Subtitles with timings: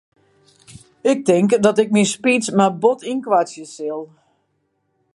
[1.11, 3.99] Ik tink dat ik myn speech mar bot ynkoartsje sil.